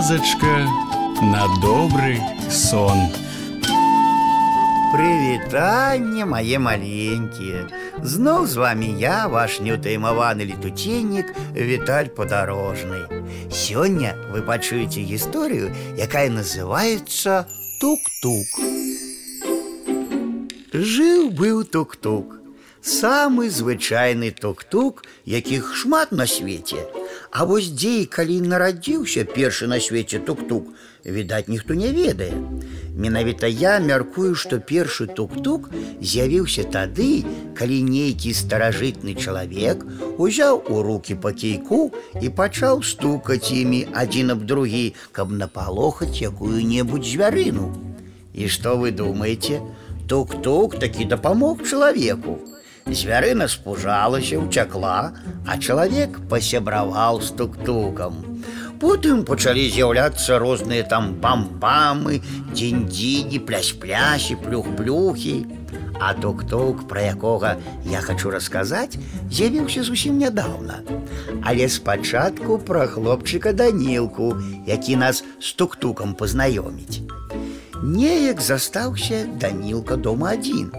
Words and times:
Казачка 0.00 0.66
на 1.20 1.44
добрый 1.60 2.18
сон. 2.50 2.96
Прывітанне 4.92 6.24
мае 6.24 6.56
маленькія. 6.56 7.68
Зноў 8.00 8.46
з 8.48 8.56
вами 8.56 8.88
я, 8.96 9.28
ваш 9.28 9.60
неўтаймаваны 9.60 10.48
летуценнік 10.48 11.28
Віталь 11.52 12.08
падарожны. 12.08 13.04
Сёння 13.52 14.16
вы 14.32 14.40
пачуеце 14.40 15.04
гісторыю, 15.04 15.68
якая 16.00 16.32
называецца 16.32 17.44
тук-тук. 17.76 18.48
Жыў 20.72 21.28
быў 21.36 21.68
тук-тук. 21.68 22.40
Самы 22.80 23.52
звычайны 23.52 24.32
тук-тук, 24.32 25.04
якіх 25.26 25.76
шмат 25.76 26.12
на 26.12 26.24
свеце. 26.24 26.80
А 27.30 27.44
вось 27.44 27.68
дзе 27.70 27.92
і 28.02 28.10
калі 28.10 28.40
нарадзіўся 28.50 29.24
першы 29.28 29.66
на 29.66 29.80
свеце 29.80 30.18
тук-тук, 30.18 30.72
відаць, 31.04 31.48
ніхто 31.48 31.74
не 31.74 31.92
ведае. 31.92 32.32
Менавіта 32.96 33.46
я 33.46 33.78
мяркую, 33.78 34.34
што 34.34 34.58
першы 34.58 35.06
тук-тук 35.06 35.68
з'явіўся 36.00 36.64
тады, 36.72 37.24
калі 37.58 37.82
нейкі 37.88 38.32
старажытны 38.32 39.14
чалавек 39.14 39.84
узяў 40.18 40.62
у 40.68 40.82
руки 40.82 41.14
па 41.14 41.32
кейку 41.32 41.92
і 42.22 42.32
пачаў 42.32 42.82
стукаць 42.82 43.52
імі 43.52 43.86
адзін 43.92 44.36
аб 44.36 44.46
другі, 44.48 44.94
каб 45.12 45.32
напалохаць 45.32 46.16
якую-небудзь 46.20 47.12
звярыну. 47.12 47.72
І 48.32 48.48
што 48.48 48.76
вы 48.80 48.92
думаеце? 48.96 49.60
Тук-тук 50.08 50.78
такі 50.78 51.04
дапамог 51.04 51.62
чалавеку. 51.68 52.38
Звярына 52.86 53.48
спужалася, 53.48 54.38
уцякла, 54.38 55.12
а 55.46 55.58
чалавек 55.58 56.20
пасябраваў 56.30 57.18
з 57.20 57.34
тук-тукам. 57.34 58.22
Потым 58.78 59.24
пачалі 59.24 59.64
з'яўляцца 59.72 60.38
розныя 60.38 60.84
там 60.84 61.16
пам-памы, 61.18 62.20
дзень-дзіні, 62.52 63.40
плясь-плясі, 63.48 64.36
плюх-плюхі. 64.44 65.46
А 65.98 66.12
тук-тук, 66.14 66.86
пра 66.88 67.08
якога 67.10 67.56
я 67.88 68.00
хачу 68.04 68.30
расказаць, 68.30 69.00
з'явіўся 69.32 69.82
зусім 69.82 70.18
нядаўна. 70.20 70.84
Але 71.42 71.68
спачатку 71.68 72.58
пра 72.58 72.86
хлопчыка 72.86 73.52
Данілку, 73.52 74.36
які 74.66 74.96
нас 74.96 75.24
з 75.40 75.52
тук-тукам 75.56 76.14
пазнаёміць. 76.14 77.00
Неяк 77.82 78.40
застаўся 78.40 79.24
Данілка 79.40 79.96
дома 79.96 80.36
адзін. 80.36 80.70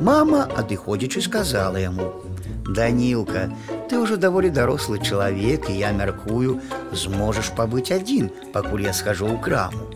Мама, 0.00 0.44
адыходзячы, 0.44 1.22
сказала 1.22 1.76
яму: « 1.76 2.76
Данілка, 2.76 3.48
ты 3.88 3.98
ўжо 4.02 4.16
даволі 4.16 4.50
дарослы 4.50 4.98
чалавек, 4.98 5.70
і 5.70 5.78
я 5.78 5.92
мяркую, 5.92 6.60
зможаш 6.92 7.52
пабыць 7.56 7.94
адзін, 7.94 8.30
пакуль 8.52 8.84
я 8.86 8.92
схожу 8.92 9.30
ў 9.30 9.38
краму. 9.40 9.86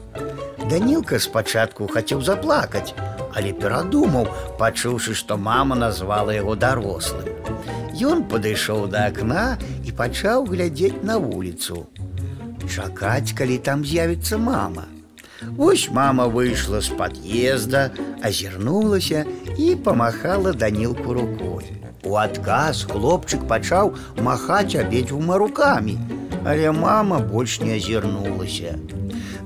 Данілка 0.71 1.19
спачатку 1.19 1.91
хацеў 1.91 2.23
заплакаць, 2.23 2.95
але 3.35 3.51
перадумаў, 3.53 4.31
пачуўшы, 4.59 5.15
што 5.15 5.37
мама 5.37 5.75
назвала 5.75 6.31
яго 6.31 6.55
дарослым. 6.55 7.27
Ён 8.01 8.23
падышоў 8.31 8.87
да 8.87 9.11
акна 9.11 9.59
і 9.85 9.91
пачаў 9.91 10.47
глядзець 10.47 11.03
на 11.03 11.19
вуліцу. 11.19 11.87
Чакаць, 12.71 13.35
калі 13.35 13.59
там 13.59 13.85
з'явіцца 13.85 14.39
мама. 14.39 14.87
Вось 15.57 15.89
мама 15.91 16.27
выйшла 16.27 16.81
з 16.81 16.89
пад'езда, 17.01 17.91
азірнулася 18.23 19.25
і 19.59 19.75
памахала 19.77 20.53
данілку 20.53 21.15
рукой. 21.15 21.73
У 22.05 22.17
адказ 22.17 22.85
хлопчык 22.89 23.45
пачаў 23.49 23.95
махаць 24.25 24.75
абедзвюма 24.75 25.37
рукамі, 25.39 25.99
але 26.45 26.73
мама 26.73 27.21
больш 27.21 27.61
не 27.61 27.77
азірнулася. 27.77 28.79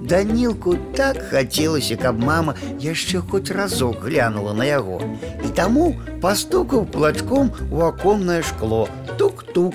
Данілку 0.04 0.76
так 0.96 1.16
хацелася, 1.30 1.96
каб 1.96 2.20
мама 2.20 2.54
яшчэ 2.80 3.22
хоць 3.30 3.50
разок 3.50 4.04
глянула 4.04 4.52
на 4.52 4.66
яго. 4.68 5.00
І 5.40 5.48
таму 5.56 5.96
пастукаў 6.20 6.84
плачком 6.84 7.50
у 7.70 7.80
аконнае 7.88 8.42
шкло. 8.42 8.88
Тук-тук. 9.16 9.74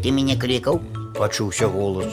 Ты 0.00 0.10
мяне 0.16 0.36
клікаў, 0.40 0.80
пачуўся 1.18 1.68
голос. 1.68 2.08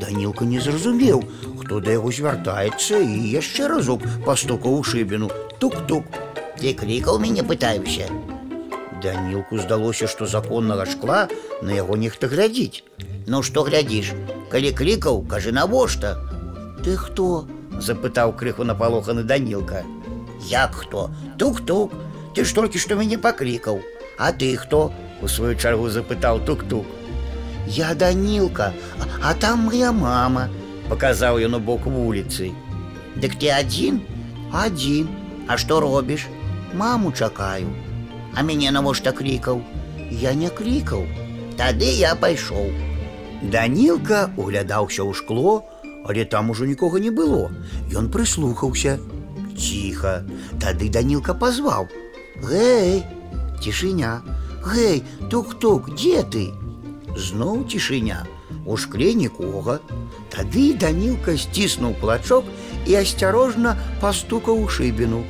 Данілка 0.00 0.48
не 0.48 0.60
зразумеў, 0.60 1.20
хто 1.68 1.80
да 1.80 1.96
яго 1.96 2.12
звяртаецца 2.12 3.00
і 3.00 3.16
яшчэ 3.32 3.68
разок 3.68 4.04
пастукаў 4.26 4.80
у 4.80 4.84
шыбіну. 4.84 5.30
Тук-тук. 5.58 6.04
Ты 6.60 6.72
клікаў 6.74 7.18
мяне 7.18 7.42
пытаюся. 7.42 8.08
Данілку 9.02 9.58
здалося, 9.58 10.06
што 10.08 10.26
законнага 10.26 10.86
шкла 10.86 11.28
на 11.62 11.76
яго 11.76 11.96
нехта 11.96 12.30
глядзіць. 12.30 12.84
Ну 13.26 13.42
што 13.42 13.64
глядзіш, 13.68 14.14
калі 14.48 14.72
клікаў, 14.72 15.22
кажы 15.28 15.52
навошта. 15.52 16.16
Ты 16.84 16.96
хто? 16.96 17.46
запытаў 17.74 18.32
крыху 18.38 18.64
напалоханы 18.64 19.24
Данілка. 19.24 19.82
Як 20.48 20.74
хто? 20.74 21.10
Тук-тук, 21.38 21.92
Ты 22.34 22.42
ж 22.44 22.54
толькі 22.54 22.82
што 22.82 22.98
мяне 22.98 23.16
паклікаў. 23.18 23.80
А 24.18 24.32
ты 24.32 24.56
хто? 24.58 24.90
у 25.22 25.28
сваю 25.28 25.54
чаргу 25.54 25.88
запытаў 25.88 26.40
тук-тук. 26.44 26.84
Я 27.66 27.94
Данілка, 27.94 28.72
а, 29.00 29.30
а 29.30 29.34
там 29.34 29.70
моя 29.70 29.92
мама, 29.92 30.50
паказаў 30.88 31.40
ён 31.46 31.58
у 31.58 31.60
бок 31.60 31.86
вуліцы. 31.86 32.52
Дык 33.16 33.36
ты 33.40 33.50
адзін? 33.54 34.00
Адзін. 34.52 35.08
А 35.48 35.56
што 35.56 35.80
робіш? 35.80 36.26
Маму 36.74 37.12
чакаю. 37.12 37.68
А 38.34 38.42
мяне 38.42 38.70
навошта 38.70 39.12
крікаў? 39.12 39.62
Я 40.10 40.34
не 40.34 40.50
крікаў. 40.50 41.06
Тады 41.56 41.90
я 41.98 42.14
пайшоў. 42.14 42.70
Данілка 43.42 44.30
углядаўся 44.36 45.04
ў 45.04 45.12
шкло, 45.14 45.64
але 46.08 46.24
там 46.24 46.50
ужо 46.50 46.64
нікога 46.66 46.98
не 46.98 47.10
было. 47.10 47.52
Ён 47.92 48.10
прыслухаўся. 48.10 48.98
Ціха. 49.54 50.24
Тады 50.58 50.90
Данілка 50.90 51.34
пазваў: « 51.34 52.48
Гэй, 52.48 53.04
цішыня, 53.62 54.22
Гэй, 54.64 55.04
тук-тук, 55.30 55.92
дзе 55.94 56.24
ты? 56.24 56.48
Зноў 57.14 57.68
цішыня, 57.68 58.24
у 58.68 58.76
шкле 58.76 59.14
нікога. 59.14 59.80
Тады 60.32 60.74
Данілка 60.74 61.36
сціснуў 61.36 61.94
плачок 62.00 62.44
і 62.86 62.96
асцярожна 63.00 63.76
пастукаў 64.00 64.64
у 64.64 64.68
шыбіну. 64.68 65.24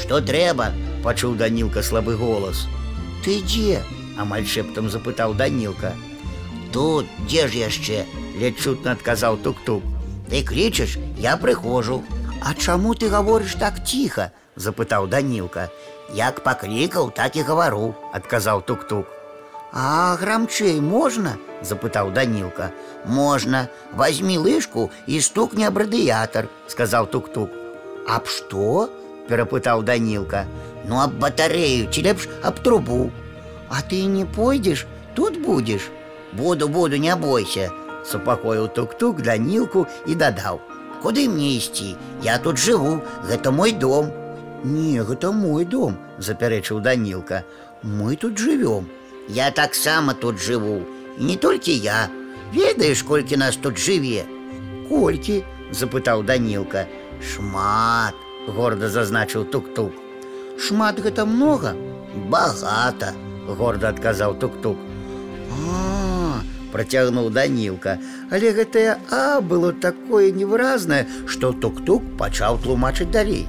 Што 0.00 0.20
трэба? 0.20 0.72
пачуў 1.04 1.36
Данілка 1.36 1.82
слабы 1.82 2.16
голас. 2.16 2.66
Ты 3.24 3.40
дзе? 3.44 3.82
амаль 4.16 4.46
шэптам 4.46 4.90
запытаў 4.90 5.34
Данілка. 5.34 5.92
Тут 6.72 7.06
дзе 7.26 7.48
ж 7.48 7.64
яшчэ? 7.68 8.04
ледь 8.40 8.60
чутна 8.60 8.92
адказаў 8.92 9.36
тук-тук. 9.44 9.82
Ты 10.30 10.42
крычаш, 10.44 10.98
я 11.18 11.36
прыхожу. 11.36 12.02
А 12.42 12.54
чаму 12.54 12.94
ты 12.94 13.08
гаворыш 13.08 13.54
так 13.60 13.84
ціха? 13.84 14.32
запытаў 14.56 15.08
Данілка. 15.08 15.68
Як 16.14 16.42
паклікаў, 16.42 17.12
так 17.14 17.36
і 17.36 17.42
гавару, 17.42 17.94
адказаў 18.12 18.62
тук-тук. 18.66 19.13
А 19.74 20.16
грамчэй 20.16 20.80
можна? 20.80 21.36
запытаў 21.62 22.10
Данілка. 22.12 22.72
Можна, 23.04 23.68
возьми 23.92 24.38
лыжку 24.38 24.90
і 25.06 25.20
стукне 25.20 25.68
аб 25.68 25.78
радыятар, 25.78 26.48
сказаў 26.66 27.06
тук-тук. 27.06 27.50
Аб 28.08 28.26
што? 28.26 28.90
перапытаў 29.28 29.82
Данілка. 29.82 30.46
Ну 30.88 30.98
аб 30.98 31.14
батарею 31.22 31.86
ці 31.92 32.02
лепш 32.02 32.28
аб 32.42 32.58
трубу. 32.60 33.10
А 33.68 33.82
ты 33.82 34.04
не 34.04 34.24
пойдзеш, 34.24 34.86
тут 35.14 35.38
будзеш. 35.38 35.90
Буду, 36.32 36.68
буду, 36.68 36.96
не 36.96 37.14
бойся, 37.16 37.70
супакоіў 38.04 38.68
тук-тук 38.74 39.22
Данілку 39.22 39.86
і 40.06 40.14
дадаў. 40.14 40.60
Куды 41.02 41.28
мне 41.28 41.56
ісці? 41.56 41.96
Я 42.22 42.38
тут 42.38 42.58
жыву, 42.58 43.00
гэта 43.24 43.50
мой 43.50 43.72
дом. 43.72 44.12
Не, 44.64 45.00
гэта 45.00 45.32
мой 45.32 45.64
дом, 45.64 45.96
запярэчыў 46.18 46.80
Данілка. 46.80 47.44
Мы 47.82 48.16
тут 48.16 48.36
жывём. 48.38 48.90
Я 49.28 49.50
таксама 49.50 50.14
тут 50.14 50.36
жыву. 50.36 50.82
І 51.18 51.24
не 51.24 51.36
толькі 51.36 51.76
я. 51.78 52.08
Ведаеш, 52.54 53.02
колькі 53.02 53.36
нас 53.36 53.56
тут 53.56 53.78
жыве. 53.78 54.24
Колькі? 54.88 55.44
запытаў 55.70 56.24
Данілка. 56.26 56.86
Шмат, 57.22 58.14
горда 58.48 58.88
зазначыў 58.88 59.44
тук-тук. 59.44 59.92
Шмат 60.58 61.00
гэта 61.00 61.24
многа, 61.24 61.74
багата, 62.28 63.12
горда 63.46 63.92
адказаў 63.94 64.34
тук-тук. 64.40 64.76
А, 65.52 66.40
процягнуў 66.72 67.30
Данілка, 67.30 67.98
але 68.30 68.52
гэтае 68.56 68.98
а 69.10 69.40
было 69.40 69.72
такое 69.72 70.32
невыразнае, 70.32 71.06
што 71.26 71.52
тук-тук 71.52 72.02
пачаў 72.18 72.58
тлумачыць 72.64 73.10
далей. 73.10 73.46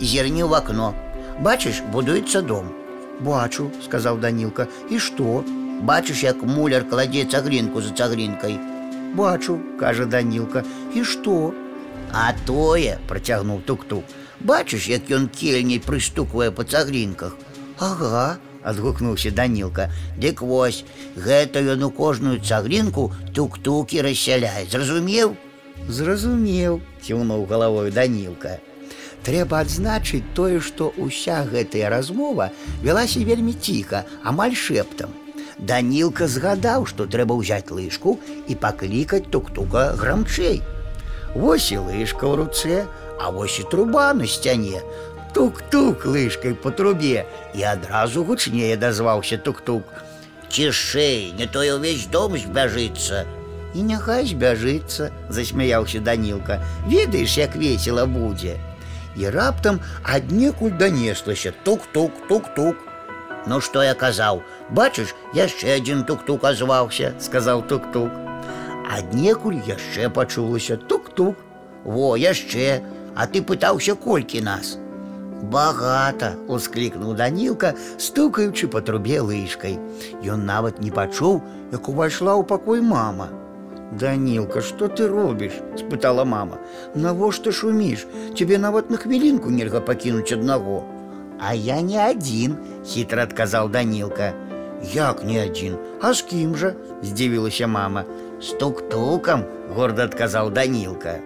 Зерні 0.00 0.42
ў 0.42 0.56
акно. 0.58 0.94
Бачыш, 1.40 1.82
будуецца 1.92 2.42
дом. 2.42 2.72
Бачу, 3.20 3.70
сказаў 3.84 4.18
Данілка, 4.18 4.66
і 4.90 4.98
што? 4.98 5.44
Бачыш, 5.82 6.22
як 6.22 6.42
муляр 6.42 6.88
кладзе 6.88 7.24
цаглінку 7.24 7.82
за 7.82 7.90
цаглінкай. 7.90 8.58
Бачу, 9.14 9.58
кажа 9.78 10.06
Данілка, 10.06 10.64
і 10.94 11.04
што? 11.04 11.52
А 12.12 12.32
тое, 12.46 12.98
працягнуў 13.08 13.62
тук-тук. 13.66 14.04
Бачыш, 14.40 14.88
як 14.88 15.10
ён 15.10 15.28
кельняй 15.28 15.78
прыстуквае 15.78 16.50
па 16.50 16.64
цаглінках. 16.64 17.36
Ага, 17.78 18.38
адгукнуўся 18.62 19.30
Данілка. 19.30 19.90
Дык 20.18 20.42
вось, 20.42 20.84
гэта 21.16 21.62
ён 21.62 21.86
у 21.86 21.90
кожную 21.90 22.40
цаглінку 22.40 23.12
тук-тукі 23.34 24.02
рассяляе, 24.02 24.66
зразумеў? 24.66 25.36
Зразумеў, 25.88 26.80
кіўнуў 27.02 27.46
галавою 27.46 27.90
Данілка. 27.90 28.58
Трэба 29.26 29.62
адзначыць 29.62 30.24
тое, 30.34 30.60
што 30.60 30.92
ўся 30.98 31.42
гэтая 31.46 31.90
размова 31.90 32.50
вялася 32.82 33.22
вельмі 33.22 33.54
ціха, 33.54 34.04
амаль 34.22 34.56
шэптам. 34.58 35.14
Данілка 35.58 36.26
згадаў, 36.26 36.86
што 36.90 37.06
трэба 37.06 37.38
ўзяць 37.38 37.70
лыжку 37.70 38.18
і 38.48 38.58
паклікаць 38.58 39.28
тук-тука 39.30 39.92
грамчэй. 40.00 40.62
Вось 41.34 41.70
і 41.70 41.78
лыжка 41.86 42.26
ў 42.26 42.34
руцэ, 42.42 42.76
а 43.22 43.30
вось 43.30 43.60
і 43.62 43.68
труба 43.70 44.10
на 44.12 44.26
сцяне. 44.26 44.82
Тук-тук 45.32 46.04
лыжкай 46.04 46.54
по 46.54 46.70
трубе 46.70 47.24
і 47.54 47.62
адразу 47.62 48.24
гучнее 48.24 48.76
дазваўся 48.76 49.38
тук-тук. 49.38 49.86
Цішэй, 50.52 51.32
не 51.38 51.46
то 51.46 51.62
ўвесь 51.64 52.10
дом 52.12 52.36
збяжыцца. 52.36 53.24
І 53.72 53.86
няхай 53.88 54.28
збяжыцца, 54.28 55.08
засмяяўся 55.32 56.00
Данілка. 56.04 56.60
Ведаеш, 56.84 57.38
як 57.38 57.56
весела 57.56 58.04
будзе. 58.04 58.58
І 59.16 59.28
раптам 59.28 59.80
аднекуль 60.02 60.76
данеслася 60.78 61.52
тук-тук, 61.64 62.12
тук-тук. 62.28 62.76
Ну 63.46 63.60
што 63.60 63.82
я 63.82 63.94
казаў, 63.94 64.42
бачыш, 64.70 65.14
яшчэ 65.34 65.76
адзін 65.76 66.04
тук-тук 66.08 66.44
азваўся, 66.44 67.14
сказаў 67.20 67.66
тук-тук. 67.66 68.10
Аднекуль 68.86 69.58
яшчэ 69.66 70.08
пачулася 70.10 70.76
тук-тук. 70.76 71.36
Во 71.84 72.14
яшчэ, 72.16 72.82
а 73.14 73.26
ты 73.26 73.42
пытаўся 73.42 73.94
колькі 73.98 74.40
нас. 74.40 74.78
Багата, 75.42 76.36
усклікнуў 76.46 77.16
Данілка, 77.18 77.74
стукаючы 77.98 78.68
па 78.70 78.80
трубе 78.80 79.18
лыжкай. 79.20 79.74
Ён 80.22 80.46
нават 80.46 80.78
не 80.78 80.94
пачуў, 80.94 81.42
як 81.72 81.88
увайшла 81.90 82.38
ў 82.38 82.46
пакой 82.46 82.80
мама. 82.80 83.26
Данілка, 84.00 84.60
што 84.60 84.88
ты 84.88 85.08
робіш? — 85.08 85.76
спытала 85.76 86.24
мама. 86.24 86.58
Навошта 86.94 87.52
шуміш? 87.52 88.06
Цябе 88.38 88.58
нават 88.58 88.90
на 88.90 88.96
хвілінку 88.96 89.50
нельга 89.50 89.80
пакінуць 89.80 90.32
аднаго. 90.32 90.84
А 91.38 91.54
я 91.54 91.80
не 91.82 91.98
адзін, 92.00 92.56
хітра 92.86 93.22
адказаў 93.22 93.68
Данілка. 93.68 94.32
Як 94.94 95.24
не 95.24 95.44
адзін, 95.44 95.76
А 96.00 96.14
з 96.14 96.22
кім 96.22 96.56
жа? — 96.56 97.02
здзівілася 97.02 97.66
мама. 97.66 98.04
З 98.40 98.56
тук-тукам, 98.56 99.44
горда 99.76 100.04
адказаў 100.04 100.50
Данілка. 100.50 101.18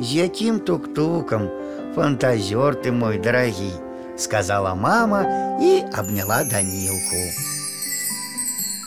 З 0.00 0.14
якім 0.14 0.58
тук-тукам? 0.58 1.48
Фантазёр 1.94 2.74
ты 2.74 2.92
мой 2.92 3.18
дарагі, 3.18 3.72
сказала 4.16 4.74
мама 4.74 5.22
і 5.60 5.82
абняла 5.92 6.44
Данілку. 6.44 7.53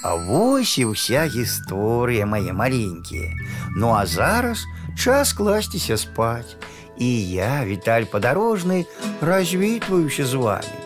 А 0.07 0.15
вось 0.15 0.77
і 0.77 0.91
ўся 0.91 1.25
гісторыя 1.31 2.27
мае 2.27 2.51
маленькія. 2.51 3.31
Ну 3.75 3.95
а 3.95 4.05
зараз 4.05 4.65
час 4.97 5.33
класціся 5.33 5.97
спаць. 5.97 6.55
І 6.97 7.09
я, 7.31 7.65
Віталь 7.65 8.05
падарожны, 8.05 8.85
развітваюся 9.21 10.25
з 10.25 10.33
вами. 10.33 10.77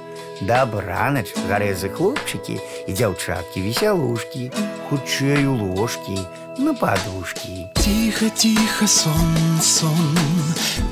Дабранач, 0.41 1.33
гарэзы 1.49 1.89
хлопчыкі 1.89 2.61
і 2.87 2.91
дзяўчаткі 2.93 3.61
весялушкі, 3.65 4.51
хутчэй 4.89 5.49
у 5.49 5.55
ложкі, 5.57 6.17
на 6.61 6.73
падушкі. 6.73 7.65
Тихо, 7.73 8.29
тихо, 8.37 8.87
сон, 8.87 9.33
сон, 9.61 10.13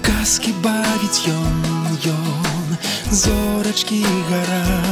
казки 0.02 0.54
бавіць 0.66 1.30
ён, 1.30 1.62
ён, 2.10 2.78
зорачкі 3.12 4.02
гараць, 4.30 4.89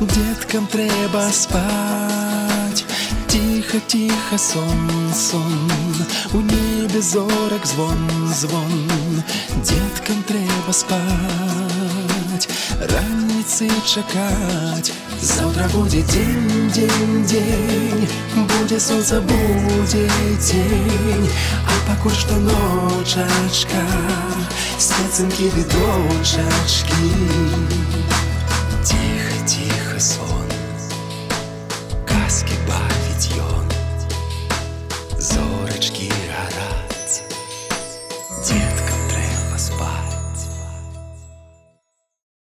Деткам 0.00 0.66
трэба 0.66 1.28
спаць. 1.32 2.84
Тихо, 3.28 3.78
тихо, 3.86 4.38
сон, 4.38 5.12
сон, 5.14 5.70
у 6.32 6.40
небе 6.40 7.00
зорак 7.00 7.64
звон, 7.66 7.98
звон, 8.34 9.22
Деткам 9.62 10.22
трэба 10.26 10.72
спаць, 10.72 12.48
раніцы 12.80 13.68
чакаць. 13.86 14.92
Завтра 15.22 15.68
будет 15.68 16.06
день, 16.06 16.70
день, 16.70 17.24
день 17.26 18.08
Будет 18.34 18.80
солнце, 18.80 19.20
будет 19.20 19.90
день 19.92 21.30
А 21.66 21.90
пакуль 21.90 22.12
што 22.12 22.36
ночачка 22.36 23.84
Спецынкі 24.78 25.50
відочачкі 25.56 26.94
Тихо, 27.10 27.18
тихо, 27.20 27.83
сон 27.83 27.83